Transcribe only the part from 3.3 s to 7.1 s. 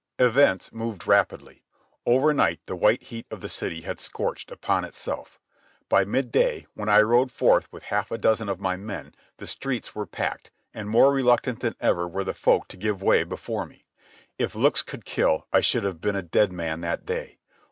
the city had scorched upon itself. By midday, when I